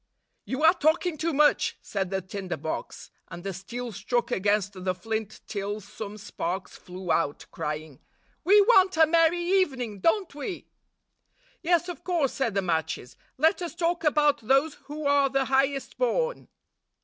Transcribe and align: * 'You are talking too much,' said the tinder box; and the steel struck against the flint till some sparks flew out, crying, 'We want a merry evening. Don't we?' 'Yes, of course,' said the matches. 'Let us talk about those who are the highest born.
* 0.25 0.45
'You 0.45 0.63
are 0.63 0.73
talking 0.73 1.15
too 1.15 1.31
much,' 1.31 1.77
said 1.79 2.09
the 2.09 2.23
tinder 2.23 2.57
box; 2.57 3.11
and 3.27 3.43
the 3.43 3.53
steel 3.53 3.91
struck 3.91 4.31
against 4.31 4.83
the 4.83 4.95
flint 4.95 5.41
till 5.45 5.79
some 5.79 6.17
sparks 6.17 6.75
flew 6.75 7.11
out, 7.11 7.45
crying, 7.51 7.99
'We 8.43 8.61
want 8.61 8.97
a 8.97 9.05
merry 9.05 9.37
evening. 9.43 9.99
Don't 9.99 10.33
we?' 10.33 10.65
'Yes, 11.61 11.87
of 11.87 12.03
course,' 12.03 12.33
said 12.33 12.55
the 12.55 12.63
matches. 12.63 13.15
'Let 13.37 13.61
us 13.61 13.75
talk 13.75 14.03
about 14.03 14.39
those 14.41 14.73
who 14.89 15.05
are 15.05 15.29
the 15.29 15.45
highest 15.45 15.99
born. 15.99 16.47